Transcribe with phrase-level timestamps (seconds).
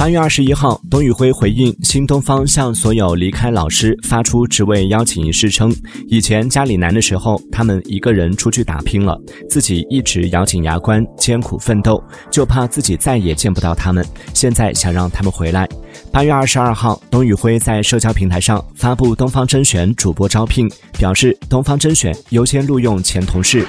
[0.00, 5.70] 八月二十一号董宇辉回应新东方向所有离开老师发出职位邀请仪式称
[6.08, 14.02] 以前家里难的时候他们一个人出去打拼了自己一直咬紧牙关艰苦奋斗就怕自己再也见不到他们
[14.32, 15.68] 现在想让他们回来。
[16.10, 20.66] 八月二十二号董宇辉在社交平台上发布东方甄选主播招聘
[20.98, 23.66] 表示东方甄选优先录用前同事。